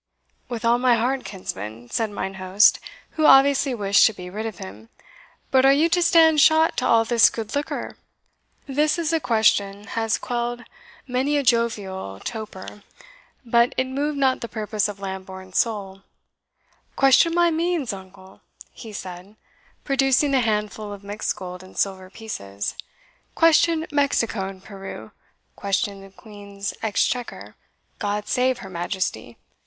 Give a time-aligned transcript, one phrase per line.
[0.49, 2.79] "With all my heart, kinsman," said mine host,
[3.11, 4.89] who obviously wished to be rid of him;
[5.51, 7.97] "but are you to stand shot to all this good liquor?"
[8.65, 10.63] This is a question has quelled
[11.05, 12.81] many a jovial toper,
[13.45, 16.01] but it moved not the purpose of Lambourne's soul,
[16.95, 18.41] "Question my means, nuncle?"
[18.71, 19.35] he said,
[19.83, 22.73] producing a handful of mixed gold and silver pieces;
[23.35, 25.11] "question Mexico and Peru
[25.55, 27.55] question the Queen's exchequer
[27.99, 29.37] God save her Majesty!